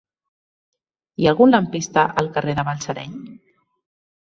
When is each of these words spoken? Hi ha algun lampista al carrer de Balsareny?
Hi 1.21 1.29
ha 1.29 1.35
algun 1.37 1.55
lampista 1.57 2.09
al 2.25 2.33
carrer 2.39 2.59
de 2.61 2.67
Balsareny? 2.73 3.19